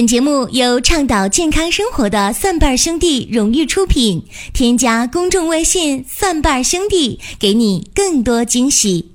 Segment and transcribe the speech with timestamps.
[0.00, 4.24] 本节目由倡导健康生活的蒜瓣兄弟荣誉出品。
[4.54, 9.12] 添加公众微信“蒜瓣兄弟”，给你更多惊喜。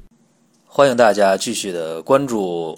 [0.67, 2.77] 欢迎大家继续的关注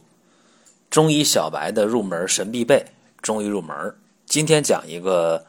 [0.89, 2.85] 中医小白的入门神必备
[3.21, 3.75] 中医入门。
[4.26, 5.46] 今天讲一个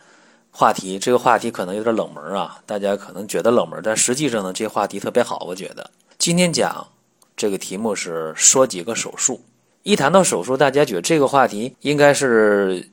[0.50, 5.45] 话题，这个话题可能有点冷门啊，大家可能觉得冷门，但实际上呢，这话题特别好。
[5.46, 5.88] 我觉得
[6.18, 6.88] 今天讲
[7.36, 9.43] 这个题目是说几个手术。
[9.89, 12.86] 一谈到手术，大家觉得这个话题应该是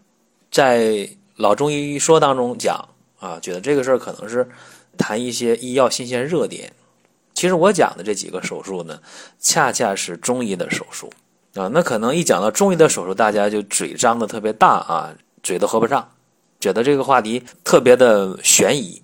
[0.50, 1.06] 在
[1.36, 2.88] 老中医说当中讲
[3.20, 4.48] 啊，觉得这个事儿可能是
[4.98, 6.72] 谈一些医药新鲜热点。
[7.34, 8.98] 其实我讲的这几个手术呢，
[9.42, 11.12] 恰恰是中医的手术
[11.56, 11.68] 啊。
[11.68, 16.10] 那可能一讲到中医的手术，大家就嘴张的特别大啊，嘴都合不上，
[16.62, 19.02] 觉得这个话题特别的悬疑。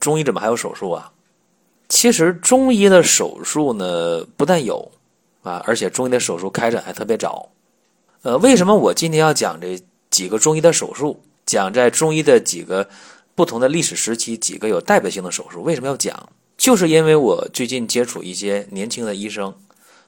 [0.00, 1.12] 中医怎么还有手术啊？
[1.90, 4.90] 其实中医的手术呢，不但有。
[5.44, 7.50] 啊，而且中医的手术开展还特别早，
[8.22, 9.80] 呃，为什么我今天要讲这
[10.10, 11.22] 几个中医的手术？
[11.46, 12.88] 讲在中医的几个
[13.34, 16.30] 不同的历史时期，几个有代表性的手术，为什么要讲？
[16.56, 19.54] 就是因为我最近接触一些年轻的医生，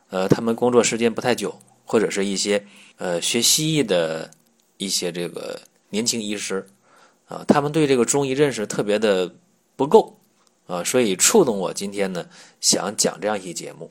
[0.09, 2.65] 呃，他们工作时间不太久，或者是一些
[2.97, 4.31] 呃学西医的
[4.79, 6.67] 一些这个年轻医师，
[7.27, 9.31] 啊，他们对这个中医认识特别的
[9.77, 10.17] 不够，
[10.67, 12.25] 啊，所以触动我今天呢
[12.63, 13.91] 想讲这样一期节目。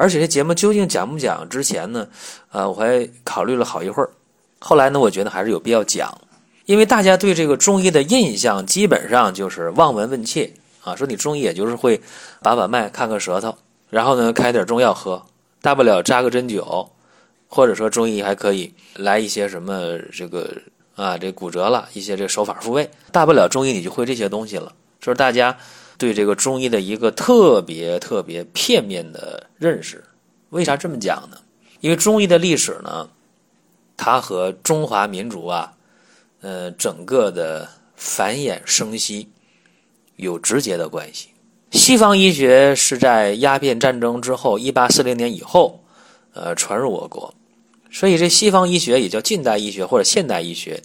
[0.00, 1.46] 而且这节目究竟讲不讲？
[1.50, 2.08] 之前呢，
[2.52, 4.08] 呃，我还考虑了好一会儿。
[4.58, 6.10] 后来呢，我觉得还是有必要讲，
[6.64, 10.50] 因为大家对这个中医的印象基本上就是望闻问切
[10.82, 12.00] 啊，说你中医也就是会
[12.40, 13.54] 把把脉、看看舌头，
[13.90, 15.22] 然后呢开点中药喝，
[15.60, 16.88] 大不了扎个针灸，
[17.46, 20.50] 或者说中医还可以来一些什么这个
[20.96, 25.54] 啊，这骨折了一些这手法复位，大不了中医你就会这些东西了，就是大家。
[26.00, 30.02] 对这个中医的一个特别特别片面的认识，
[30.48, 31.36] 为啥这么讲呢？
[31.80, 33.06] 因为中医的历史呢，
[33.98, 35.74] 它和中华民族啊，
[36.40, 39.28] 呃，整个的繁衍生息
[40.16, 41.28] 有直接的关系。
[41.72, 45.84] 西方医学是在鸦片战争之后，一八四零年以后，
[46.32, 47.34] 呃，传入我国，
[47.90, 50.82] 所以这西方医学也叫近代医学或者现代医学，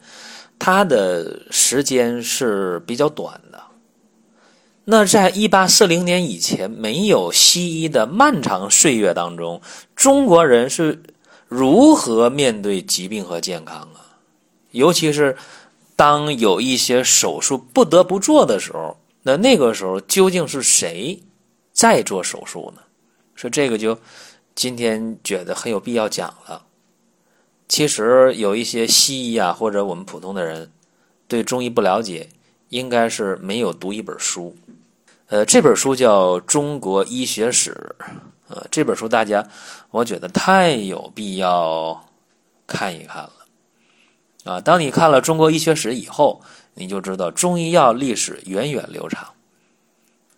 [0.59, 3.63] 它的时间是比较短的。
[4.87, 9.59] 那在一八四零年以前，没有西医的漫长岁月当中，
[9.95, 11.01] 中国人是
[11.47, 14.21] 如何面对疾病和健康啊？
[14.69, 15.35] 尤其是
[15.95, 21.19] 当有一些手术不得不做的时候，那那个时候究竟是谁
[21.73, 22.81] 在做手术呢？
[23.33, 23.97] 说这个就
[24.53, 26.61] 今天觉得很有必要讲了。
[27.67, 30.71] 其实有一些西医啊，或者我们普通的人
[31.27, 32.29] 对中医不了解，
[32.69, 34.55] 应该是没有读一本书。
[35.27, 37.71] 呃，这本书叫《中国医学史》，
[38.47, 39.43] 呃，这本书大家，
[39.89, 41.99] 我觉得太有必要
[42.67, 43.31] 看一看了。
[44.43, 46.39] 啊，当你看了《中国医学史》以后，
[46.75, 49.27] 你就知道中医药历史源远流长，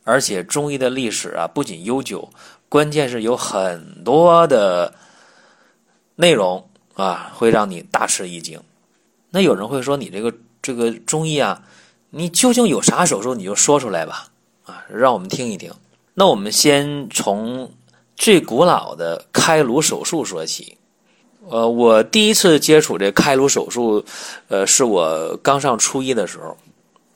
[0.05, 2.29] 而且中医的历史啊不仅悠久，
[2.69, 4.95] 关键是有很多的
[6.15, 8.57] 内容啊会让你大吃一惊。
[9.31, 11.61] 那有人会说，你这个这个中医啊，
[12.09, 13.35] 你究竟有啥手术？
[13.35, 14.29] 你就说出来吧。
[14.67, 15.71] 啊，让我们听一听。
[16.13, 17.71] 那我们先从
[18.15, 20.77] 最古老的开颅手术说起。
[21.49, 24.03] 呃，我第一次接触这开颅手术，
[24.49, 26.57] 呃，是我刚上初一的时候。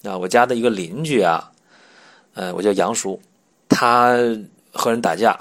[0.09, 1.51] 啊，我家的一个邻居啊，
[2.33, 3.21] 呃，我叫杨叔，
[3.67, 4.15] 他
[4.71, 5.37] 和人打架。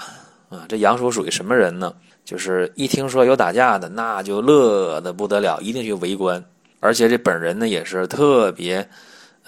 [0.48, 1.94] 啊，这杨叔属于什么人呢？
[2.25, 6.44] 就是一听说有打架的，那就乐得不得了，一定去围观。
[6.81, 8.88] 而且这本人呢，也是特别。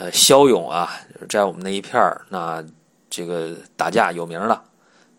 [0.02, 0.90] 呃，骁勇啊，
[1.28, 2.60] 在我们那一片儿，那
[3.08, 4.60] 这个打架有名了。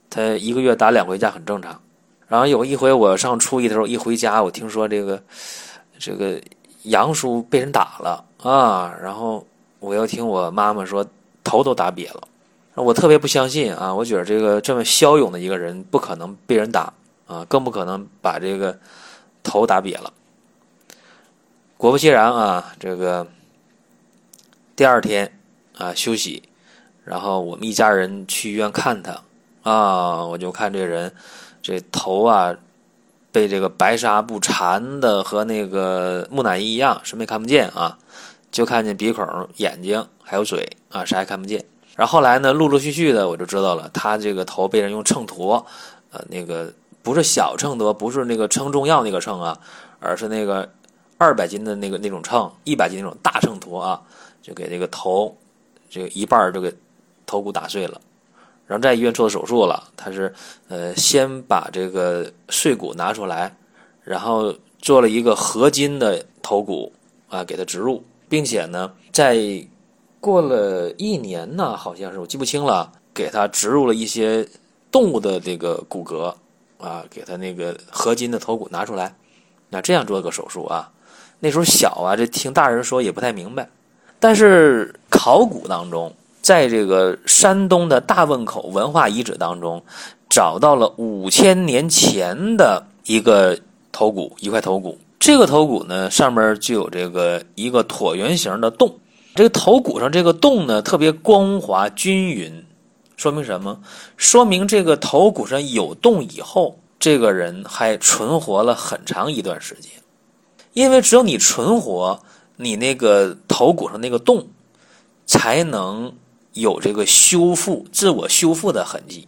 [0.10, 1.80] 他一个月打两回架很正常。
[2.28, 5.24] 然后有一回我上初一的时候，一回家，我听说这个
[5.98, 6.38] 这个
[6.82, 8.94] 杨叔被人打了啊。
[9.02, 9.48] 然后
[9.80, 11.06] 我又听我妈妈说
[11.46, 12.28] 头都打瘪了。
[12.76, 16.92] 我特别不相信啊，我觉得这个这么骁勇的一个人不可能被人打
[17.26, 18.78] 啊，更不可能把这个
[19.44, 20.12] 头打瘪了。
[21.78, 23.26] 果不其然啊，这个。
[24.76, 25.40] 第二天，
[25.78, 26.42] 啊休息，
[27.06, 29.22] 然后我们一家人去医院看他，
[29.62, 31.14] 啊，我就看这人，
[31.62, 32.56] 这头啊，
[33.32, 38.00] 被这个白纱布缠的和那个木乃伊一样，什么也看不见啊，
[38.52, 39.24] 就看见鼻孔、
[39.58, 41.64] 眼睛还有嘴啊，啥也看不见。
[41.96, 45.64] 然后后来呢，陆陆续续的我就知道了，他这个头被人用秤砣，
[46.12, 46.74] 呃，那个
[47.04, 49.60] 不是小秤砣，不是那个称重要那个秤啊，
[50.00, 50.68] 而是那个
[51.20, 54.02] 二百斤的那个那种秤，一百斤那种大秤砣啊。
[54.44, 55.36] 就给这个头，
[55.90, 56.72] 这个一半就给
[57.26, 58.00] 头骨打碎了，
[58.68, 59.90] 然后在医院做手术了。
[59.96, 60.32] 他是
[60.68, 63.56] 呃先把这个碎骨拿出来，
[64.04, 66.92] 然后做了一个合金的头骨
[67.30, 69.66] 啊，给他植入，并且呢，在
[70.20, 74.46] 过了一年呢，好像是我记不清了，给他植入了一些
[74.92, 76.36] 动物的这个骨骼
[76.78, 79.16] 啊，给他那个合金的头骨拿出来，
[79.70, 80.92] 那这样做个手术啊。
[81.40, 83.70] 那时候小啊，这听大人说也不太明白。
[84.24, 86.10] 但是考古当中，
[86.42, 89.84] 在这个山东的大汶口文化遗址当中，
[90.30, 93.60] 找到了五千年前的一个
[93.92, 94.98] 头骨，一块头骨。
[95.20, 98.96] 这个头骨呢，上面就有这个一个椭圆形的洞。
[99.36, 102.64] 这个头骨上这个洞呢，特别光滑均匀，
[103.18, 103.78] 说明什么？
[104.16, 109.92] 说明这个头骨上有洞以后，这个人还存活了很长一段时间。
[110.72, 112.18] 因为只有你存活，
[112.58, 114.48] 你那个头骨上那个洞，
[115.26, 116.14] 才能
[116.54, 119.28] 有这个修复、自我修复的痕迹。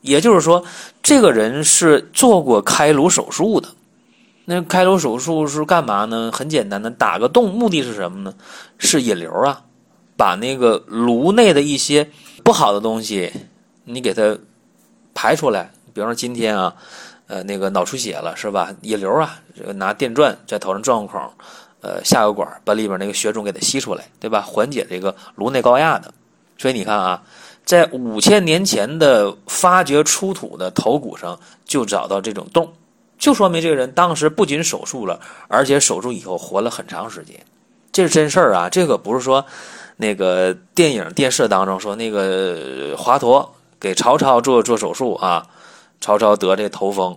[0.00, 0.64] 也就是说，
[1.02, 3.68] 这个人是做过开颅手术的。
[4.44, 6.30] 那开颅手术是干嘛呢？
[6.32, 8.34] 很简单的，打个洞，目的是什么呢？
[8.78, 9.62] 是引流啊，
[10.16, 12.10] 把那个颅内的一些
[12.42, 13.32] 不好的东西，
[13.84, 14.38] 你给它
[15.14, 15.70] 排出来。
[15.92, 16.74] 比方说今天啊。
[17.30, 18.74] 呃，那个脑出血了是吧？
[18.82, 19.40] 引流啊，
[19.76, 21.32] 拿电钻在头上钻个孔，
[21.80, 24.40] 呃，下个管把里边那个血肿给它吸出来，对吧？
[24.40, 26.12] 缓解这个颅内高压的。
[26.58, 27.22] 所以你看啊，
[27.64, 32.72] 在五千年前的发掘出土的头骨上就找到这种洞，
[33.18, 35.18] 就说明这个人当时不仅手术了，
[35.48, 37.34] 而且手术以后活了很长时间。
[37.92, 39.44] 这是真事儿啊，这个不是说
[39.96, 43.48] 那个电影电视当中说那个华佗
[43.80, 45.46] 给曹操做做手术啊。
[46.02, 47.14] 曹操得这头风，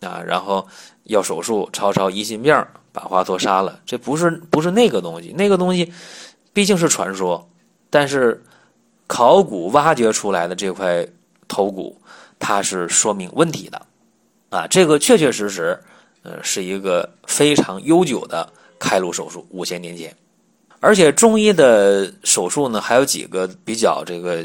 [0.00, 0.66] 啊，然后
[1.04, 2.64] 要手术，曹操疑心病，
[2.96, 3.78] 把华佗杀了。
[3.84, 5.92] 这不是不是那个东西，那个东西
[6.54, 7.46] 毕竟是传说。
[7.90, 8.42] 但是
[9.06, 11.06] 考古挖掘出来的这块
[11.46, 12.00] 头骨，
[12.38, 13.82] 它是说明问题的，
[14.48, 15.78] 啊，这个确确实实，
[16.22, 20.14] 呃，是一个非常悠久的开颅手术，五千年前。
[20.80, 24.42] 而且中医的手术呢，还有几个比较这个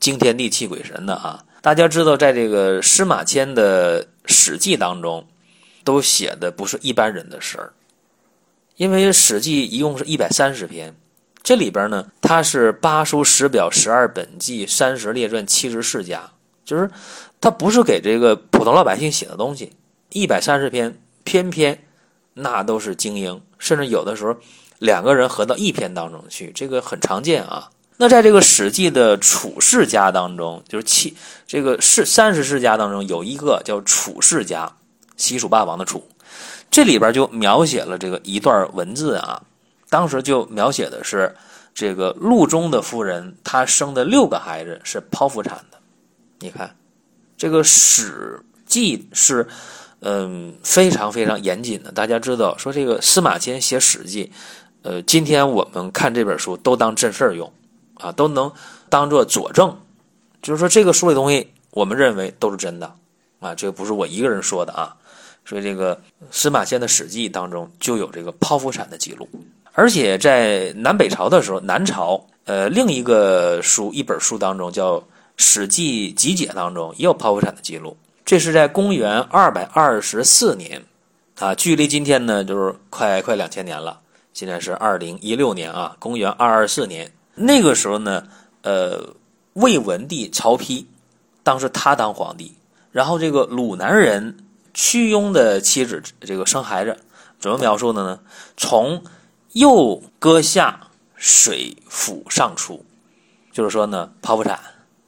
[0.00, 1.44] 惊天地泣鬼神的啊。
[1.62, 5.26] 大家知道，在这个司马迁的《史记》当中，
[5.82, 7.72] 都写的不是一般人的事儿，
[8.76, 10.94] 因为《史记》一共是一百三十篇，
[11.42, 16.28] 这里边呢，它是八书、十表、十二本纪、三十列传、七十世家，
[16.64, 16.90] 就是
[17.40, 19.72] 它不是给这个普通老百姓写的东西。
[20.10, 21.78] 一百三十篇，篇篇
[22.32, 24.36] 那都是精英，甚至有的时候
[24.80, 27.70] 两个人合到一篇当中去，这个很常见啊。
[27.96, 31.16] 那在这个《史记》的楚世家当中，就是七
[31.46, 34.68] 这个世三十世家当中有一个叫楚世家，
[35.16, 36.04] 西楚霸王的楚，
[36.70, 39.42] 这里边就描写了这个一段文字啊。
[39.90, 41.34] 当时就描写的是
[41.74, 45.78] 这个陆中的夫人，她生的六个孩子是剖腹产的。
[46.40, 46.74] 你看，
[47.36, 49.46] 这个《史记》是
[50.00, 51.92] 嗯非常非常严谨的。
[51.92, 54.26] 大家知道，说这个司马迁写《史记》，
[54.82, 57.52] 呃，今天我们看这本书都当正事用。
[58.00, 58.52] 啊，都能
[58.88, 59.74] 当做佐证，
[60.42, 62.92] 就是说这个书里东西，我们认为都是真的
[63.38, 64.96] 啊，这个不是我一个人说的啊。
[65.44, 66.00] 所以这个
[66.30, 69.28] 司马迁的《史记》当中就有这个剖腹产的记录，
[69.72, 74.98] 而且在南北朝的时候，南朝呃另一个书一本书当中叫
[75.36, 80.82] 《史记集解》当中也有剖腹产的记录，这是在公元二百二十四年
[81.38, 84.00] 啊，距离今天呢就是快快两千年了，
[84.32, 87.10] 现在是二零一六年啊，公元二二四年。
[87.34, 88.22] 那个时候呢，
[88.62, 89.04] 呃，
[89.54, 90.84] 魏文帝曹丕，
[91.42, 92.54] 当时他当皇帝，
[92.92, 94.36] 然后这个鲁南人
[94.74, 96.98] 屈庸的妻子这个生孩子，
[97.40, 98.20] 怎么描述的呢？
[98.56, 99.02] 从
[99.52, 102.84] 右割下，水府上出，
[103.52, 104.58] 就是说呢，剖腹产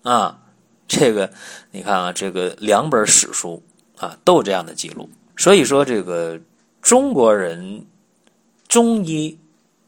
[0.02, 0.38] 啊，
[0.86, 1.30] 这个
[1.72, 3.62] 你看啊，这个两本史书
[3.98, 6.40] 啊都有这样的记录，所以说这个
[6.80, 7.84] 中国人
[8.68, 9.38] 中医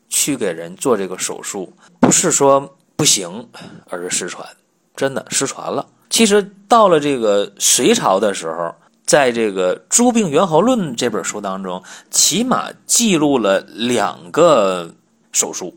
[0.09, 1.73] 去给人做这个手术。
[2.01, 3.49] 不是说不行，
[3.91, 4.49] 而是失传，
[4.97, 5.87] 真的失传了。
[6.09, 8.75] 其实到了这个隋朝的时候，
[9.09, 14.93] 在这个《诸病源候论》这本书当中，起码记录了两个
[15.33, 15.75] 手术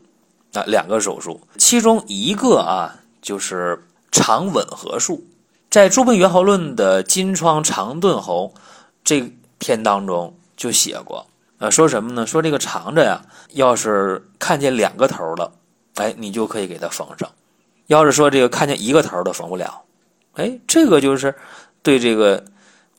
[0.52, 5.24] 啊，两个手术，其中一个啊就是肠吻合术，
[5.70, 8.52] 在《诸病源候论》的《金疮肠钝喉》
[9.02, 12.26] 这篇当中就写过，呃，说什么呢？
[12.26, 13.22] 说这个肠子呀，
[13.54, 15.50] 要是看见两个头了。
[15.94, 17.26] 哎，你就可以给它缝上。
[17.86, 19.80] 要是说这个看见一个头都缝不了，
[20.34, 21.34] 哎，这个就是
[21.82, 22.44] 对这个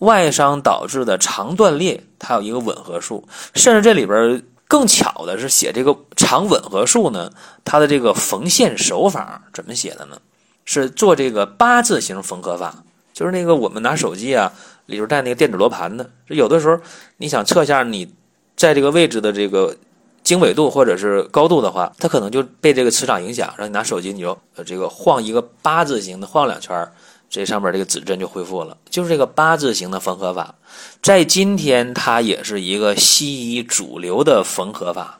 [0.03, 3.27] 外伤导致的肠断裂，它有一个吻合术。
[3.55, 7.31] 甚至这里边更巧的是写这个肠吻合术呢，
[7.65, 10.17] 它的这个缝线手法怎么写的呢？
[10.65, 12.73] 是做这个八字形缝合法，
[13.13, 14.51] 就是那个我们拿手机啊
[14.85, 16.79] 里边带那个电子罗盘的，有的时候
[17.17, 18.09] 你想测一下你
[18.55, 19.75] 在这个位置的这个
[20.23, 26.89] 经纬度或者是高度的话，它可能就被这个磁场影响，让你拿手机你就这个晃一个八字形的晃两圈
[27.33, 28.77] 这上面这个指针就恢复了。
[28.91, 30.53] 就是这个八字形的缝合法，
[31.01, 35.17] 在今天它也是一个西医主流的缝合法，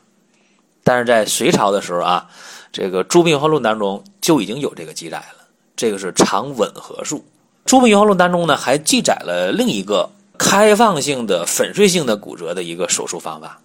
[0.84, 2.28] 但是在隋朝的时候啊，
[2.70, 5.44] 这个《诸病源论》当中就已经有这个记载了。
[5.74, 7.18] 这个是长吻合术。
[7.64, 13.58] 《诸病源论》当中呢还记载了另一个开放性的粉碎性的骨折的一个手术方法。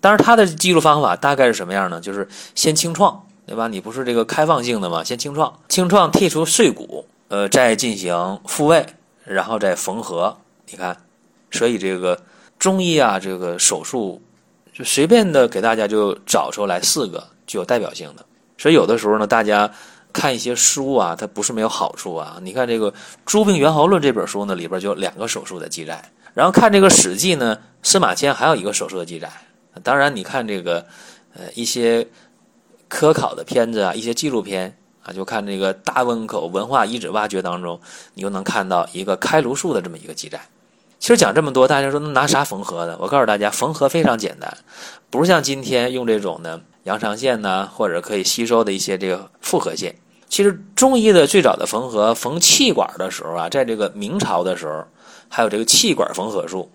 [0.00, 2.00] 但是它的记录方法大概是什么样呢？
[2.00, 3.66] 就是先清创，对吧？
[3.66, 5.02] 你不是这个开放性的吗？
[5.02, 8.84] 先清创，清创剔除碎骨，呃，再进行复位，
[9.24, 10.36] 然后再缝合。
[10.70, 10.96] 你看，
[11.50, 12.20] 所以这个
[12.58, 14.20] 中医啊，这个手术
[14.72, 18.24] 就随便的给大家就找出来四个具有代表性的。
[18.56, 19.70] 所以有的时候呢，大家
[20.12, 22.38] 看一些书啊，它不是没有好处啊。
[22.42, 22.90] 你看这个
[23.26, 26.10] 《诸病源候论》这本书呢，里边就有两个手术的记载。
[26.34, 29.30] 然后看这个《史记》呢，司马迁还有一个手术的记载。
[29.82, 30.86] 当然，你看这个，
[31.34, 32.06] 呃，一些
[32.86, 34.77] 科考的片子啊，一些纪录片
[35.08, 37.80] 啊，就看这个大汶口文化遗址挖掘当中，
[38.12, 40.38] 你就能看到一个开颅术的这么一个记载。
[40.98, 42.98] 其实讲这么多，大家说那拿啥缝合的？
[43.00, 44.58] 我告诉大家，缝合非常简单，
[45.08, 49.94] 不是像今天用这种的羊肠线呐，或者可以吸收的一些这个复合线。
[50.28, 54.84] 其实中医的最早的缝合，缝气管的时候啊，在这个明朝的时候，
[55.28, 56.70] 还有这个气管缝合术，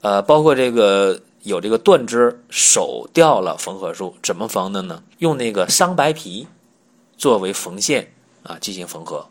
[0.00, 1.20] 呃，包括这个。
[1.46, 5.00] 有这个断肢手掉了缝合术，怎么缝的呢？
[5.18, 6.44] 用那个桑白皮
[7.16, 9.26] 作为缝线啊，进行缝合。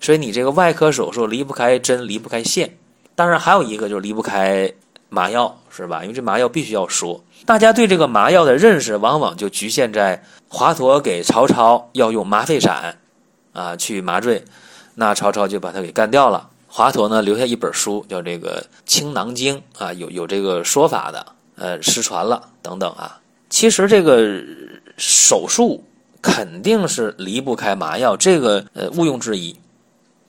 [0.00, 2.76] 所以你这个外科手术离不开针，离不开线。
[3.14, 4.72] 当然还有一个就是离不开
[5.08, 6.02] 麻药，是吧？
[6.02, 7.22] 因为这麻药必须要说。
[7.44, 12.98] 大家对这个麻药的认识，往往就局限在华佗给曹操要用麻沸散
[13.52, 14.44] 啊去麻醉，
[14.94, 16.48] 那曹操就把他给干掉了。
[16.66, 21.26] 华佗呢留下一本书，叫这个《青囊经》啊，有有这个说法的，
[21.56, 23.20] 呃，失传了等等啊。
[23.50, 24.42] 其实这个
[24.96, 25.84] 手术
[26.22, 29.54] 肯定是离不开麻药，这个呃毋庸置疑。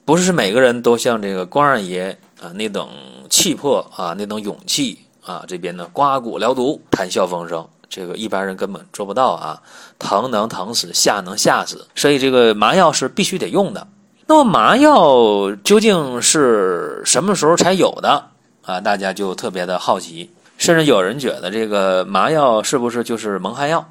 [0.04, 2.86] 不是每个人都像这个关二爷啊那等
[3.30, 9.62] 气魄啊那等勇气啊，这边呢刮骨疗毒，谈笑风生，这个一般人根本做不到啊。
[9.98, 13.86] 疼能疼死，吓能吓死，所以这个麻药是必须得用的。
[14.26, 18.26] 那么麻药究竟是什么时候才有的
[18.62, 18.80] 啊？
[18.80, 23.88] 大家就特别的好奇，甚至有人觉得这个麻药是不是就是蒙汗药？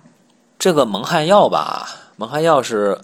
[0.58, 2.98] 这个蒙汗药吧，蒙汗药是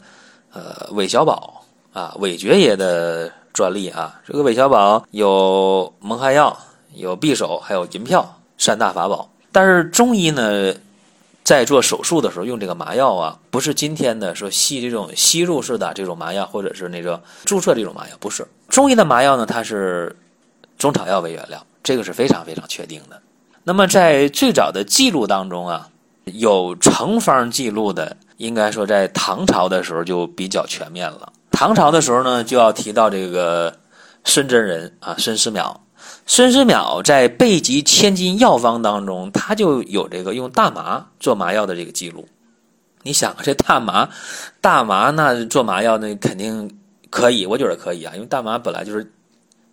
[0.53, 1.63] 呃韦小宝
[1.93, 4.19] 啊韦爵爷的专利啊。
[4.25, 6.57] 这个韦小宝有蒙汗药，
[6.95, 9.29] 有匕首，还有银票三大法宝。
[9.51, 10.73] 但是中医呢？
[11.41, 20.15] 在做手术的时候用这个麻药啊，不是今天的说吸这种吸入式的这种麻药，或者是那个注射这种麻药，不是中医的麻药呢，它是
[20.77, 23.19] 中草药为原料，这个是非常非常确定的。
[23.63, 25.89] 那么在最早的记录当中啊，
[26.25, 31.31] 有成方记录的，应该说在唐朝的时候就比较全面了。
[31.51, 33.75] 唐朝的时候呢，就要提到这个
[34.23, 35.75] 孙真人啊，孙思邈。
[36.25, 42.27] 孙思邈在《备急千金药方》当中，他就有这个用大麻做麻药的这个记录。
[43.01, 44.09] 你想，这大麻，
[44.61, 46.69] 大麻那做麻药那肯定
[47.09, 49.11] 可以，我觉得可以啊，因为大麻本来就是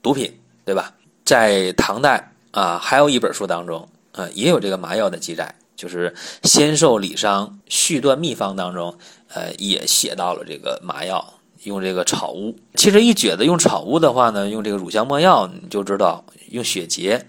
[0.03, 0.33] 毒品，
[0.65, 0.93] 对吧？
[1.25, 6.11] 在唐代啊，还有一本书当中啊，也有这个麻药的记载，就是
[6.49, 8.97] 《仙寿礼伤续断秘方》当中，
[9.29, 11.25] 呃，也写到了这个麻药。
[11.65, 17.27] 用这个草乌，其实一觉得用草乌的话呢，用这个乳香没药，你就知道用血竭，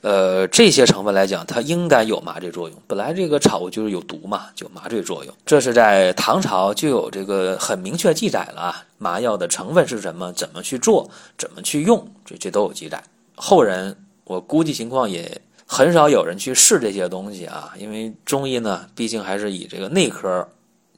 [0.00, 2.78] 呃，这些成分来讲，它应该有麻醉作用。
[2.86, 5.34] 本来这个草乌就是有毒嘛，就麻醉作用。
[5.44, 13.02] 这是在唐朝就有这个很明确记载了啊，麻药的成分是什么，怎么去做，怎么去用，这这都有记载。
[13.34, 20.48] 后人我估计情况也很少有人去试这些东西啊，因为中医呢，毕竟还是以这个内科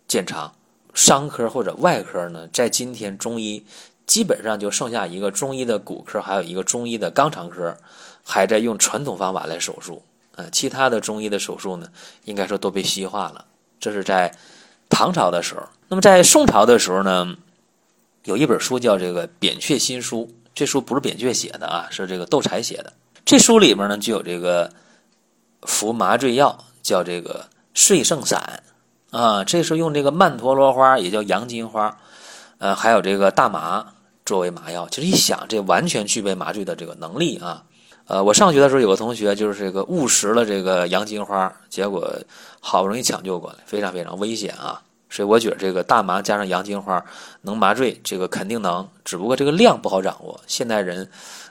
[0.08, 0.52] 见长。
[0.94, 3.62] 伤科或者外科呢，在今天中医
[4.06, 7.76] 基本上就剩下一个中医的骨科，还有一个中医的肛肠科，
[8.24, 10.02] 还在用传统方法来手术。
[10.36, 11.86] 呃，其他的中医的手术呢，
[12.24, 13.44] 应该说都被西化了。
[13.78, 14.34] 这是在
[14.88, 15.62] 唐朝的时候。
[15.88, 17.36] 那么在宋朝的时候呢，
[18.24, 22.90] 有一本书叫这个《扁鹊新书》，这书不是扁鹊写的啊，是这个窦柴写的。
[23.26, 24.72] 这书里面呢就有这个
[25.62, 28.62] 服麻醉药，叫这个睡圣散。
[29.10, 31.96] 啊，这是用这个曼陀罗花，也叫洋金花，
[32.58, 33.84] 呃，还有这个大麻
[34.24, 34.86] 作为麻药。
[34.90, 37.64] 其实一想，这完全具备麻醉的这个能力啊。
[38.06, 42.14] 呃，我上学的时候有个同学就是这个误食了这个洋金花，结果
[42.60, 44.80] 好不容易抢救过来，非常非常危险啊。
[45.10, 47.04] 所以我觉得这个大麻加上洋金花
[47.40, 51.08] 能麻醉，这个肯定能，只不过这个量不好掌握，现代人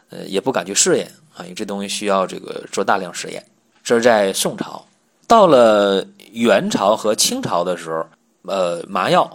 [0.10, 3.44] 呃也不敢去试验啊，因为这东西需要这个做大量实验。
[3.84, 4.84] 这是在宋朝。
[5.28, 8.06] 到了元朝和清朝的时候，
[8.44, 9.30] 呃，麻药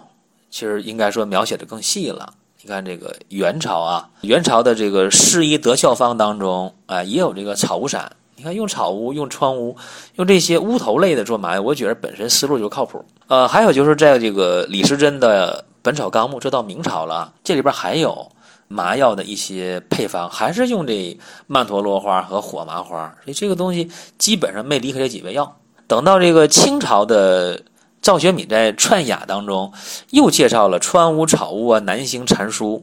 [0.50, 2.32] 其实应该说描写的更细了。
[2.62, 8.10] 你看这个元朝啊，元朝的这个适宜德效方当中啊，也有这个草乌散。
[8.36, 9.76] 你看用草乌、用川乌、
[10.16, 13.04] 用这些乌头类的做麻药，我觉得本身思路就靠谱。
[13.26, 18.30] 呃，还有就是在这个李时珍的《本草纲目》，这到明朝了，这里边还有
[18.70, 25.58] 麻药的一些配方，还是用这曼陀罗花和火麻花，所以这个东西基本上没离开这几味药。
[25.86, 27.64] 等到这个清朝的。
[28.02, 29.74] 赵学敏在《串雅》当中
[30.08, 32.80] 又介绍了川乌、草乌啊、南星、蟾酥，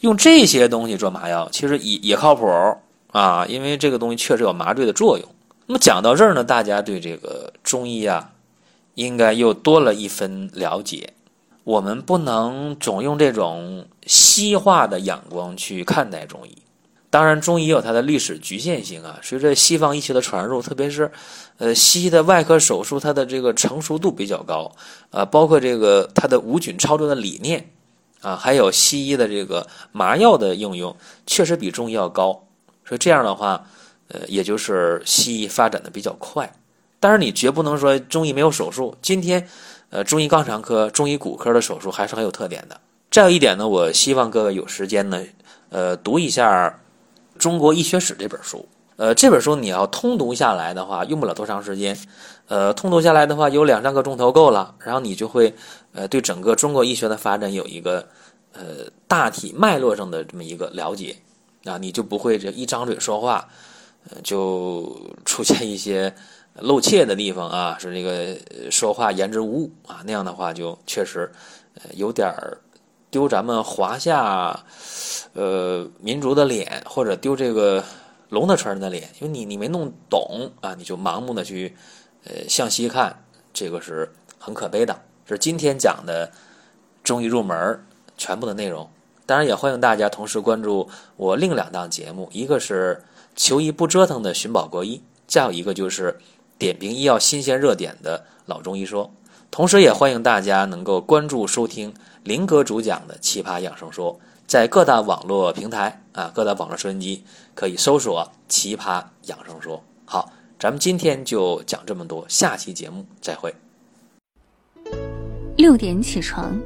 [0.00, 2.46] 用这些东西做麻药，其实也也靠谱
[3.12, 5.28] 啊，因为这个东西确实有麻醉的作用。
[5.66, 8.30] 那么讲到这儿呢，大家对这个中医啊，
[8.94, 11.12] 应该又多了一分了解。
[11.64, 16.56] 我们不能总用这种西化的眼光去看待中医。
[17.10, 19.20] 当然，中医有它的历史局限性啊。
[19.22, 21.12] 随着西方医学的传入，特别是，
[21.58, 24.72] 呃，西医的外科手术，它的这个成熟度比较高，
[25.10, 27.70] 啊，包括这个它的无菌操作的理念，
[28.20, 32.48] 啊，还有西医的这个麻药的应用，确实比中医要高。
[32.84, 33.64] 所以这样的话，
[34.08, 36.52] 呃，也就是西医发展的比较快。
[36.98, 38.96] 但是你绝不能说中医没有手术。
[39.00, 39.46] 今天，
[39.90, 42.80] 呃，中医肛肠科、中医骨科的手术还是很有特点的。
[43.14, 45.22] 再有一点呢，我希望各位有时间呢，
[45.68, 46.80] 呃，读一下。
[47.38, 51.96] 中国医学史这本书，呃，这本书你要通读下来的话，用不了多长时间，
[52.48, 55.54] 呃，通读下来的话有两三个钟头够了，然后你就会，
[55.92, 58.04] 呃，对整个中国医学的发展有一个，
[58.52, 61.16] 呃，大体脉络上的这么一个了解，
[61.64, 63.48] 啊，你就不会这一张嘴说话，
[64.10, 66.12] 呃，就出现一些
[66.58, 71.30] 露怯的地方啊，是这个说话言之无物啊，那样的话就确实，
[71.74, 72.58] 呃，有点儿。
[73.14, 74.58] 丢咱们华夏，
[75.34, 77.84] 呃，民族的脸，或者丢这个
[78.28, 81.76] 龙的传人的脸，因为你你没弄懂啊，你就盲目的去，
[82.24, 85.00] 呃，向西看，这个是很可悲的。
[85.28, 86.28] 是今天讲的
[87.04, 88.90] 中医入门全部的内容。
[89.26, 93.00] 当然，也欢迎大家同时关注我另两档节目，一个是
[93.36, 96.18] 求医不折腾的寻宝国医，再有一个就是
[96.58, 99.08] 点评医药新鲜热点的老中医说。
[99.52, 101.94] 同时，也欢迎大家能够关注收听。
[102.24, 104.14] 林哥主讲的《奇葩养生说》
[104.46, 107.22] 在各大网络平台啊，各大网络收音机
[107.54, 109.76] 可以搜索《奇葩养生说》。
[110.06, 113.54] 好，咱们今天就讲这么多，下期节目再会。
[115.58, 116.58] 六点起床，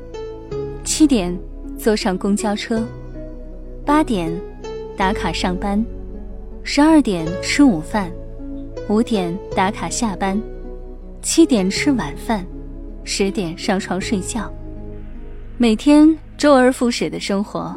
[0.84, 1.36] 七点
[1.76, 2.86] 坐上公交车，
[3.84, 4.32] 八点
[4.96, 5.84] 打卡上班，
[6.62, 8.12] 十二点吃午饭，
[8.88, 10.40] 五点打卡下班，
[11.20, 12.46] 七点吃晚饭，
[13.02, 14.48] 十点上床睡觉。
[15.60, 17.74] 每天周而复始的生活，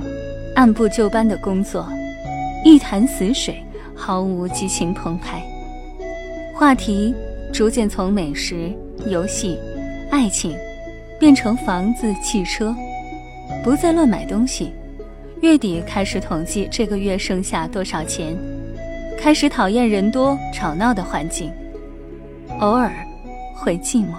[0.53, 1.89] 按部就班的工作，
[2.63, 3.59] 一潭死水，
[3.95, 5.41] 毫无激情澎湃。
[6.53, 7.11] 话题
[7.51, 8.71] 逐渐从美食、
[9.07, 9.57] 游戏、
[10.11, 10.55] 爱情，
[11.19, 12.75] 变成房子、汽车，
[13.63, 14.71] 不再乱买东西。
[15.41, 18.37] 月底开始统计这个月剩下多少钱，
[19.17, 21.51] 开始讨厌人多吵闹的环境，
[22.59, 22.93] 偶尔
[23.55, 24.13] 会寂寞。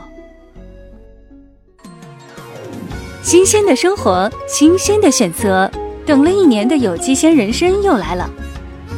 [3.23, 5.71] 新鲜的生活，新鲜的选择。
[6.05, 8.29] 等了一年的有机鲜人参又来了，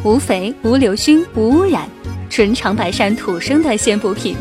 [0.02, 1.86] 无肥、无硫熏、无污染，
[2.30, 4.34] 纯长白山土生的鲜补品，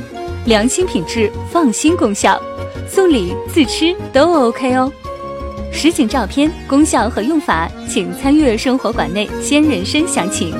[0.45, 2.41] 良心品质，放心功效，
[2.87, 4.89] 送礼自吃都 OK 哦。
[5.73, 10.55] 实景照片、功效和用法，请参阅生活馆内鲜人参详情。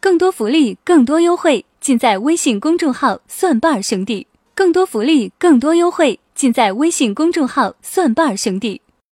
[0.00, 4.26] 更多福利，更多优惠，尽在微信公众号“蒜瓣兄弟”。
[4.56, 6.18] 更多福利，更多优惠。
[6.42, 8.80] 尽在微信公众号“蒜瓣兄弟”。